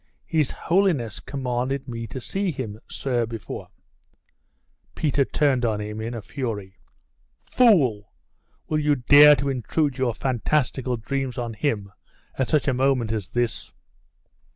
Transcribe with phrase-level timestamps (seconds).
[0.25, 3.67] 'His holiness commanded me to see him, sir, before'
[4.95, 6.79] Peter turned on him in a fury.
[7.45, 8.11] 'Fool!
[8.67, 11.91] will you dare to intrude your fantastical dreams on him
[12.35, 13.73] at such a moment as this?